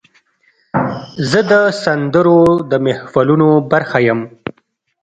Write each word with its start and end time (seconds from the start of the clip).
زه 1.29 1.39
د 1.51 1.53
سندرو 1.83 2.41
د 2.71 2.73
محفلونو 2.85 3.49
برخه 3.71 3.97
یم. 4.07 4.19